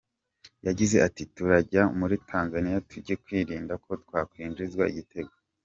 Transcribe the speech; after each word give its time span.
Yagize 0.67 0.95
ati 1.07 1.23
“Turajya 1.35 1.83
muri 1.99 2.15
Tanzaniya 2.29 2.79
tugiye 2.89 3.15
kwirinda 3.23 3.73
ko 3.85 3.91
twakwinjizwa 4.03 4.83
igitego. 4.93 5.33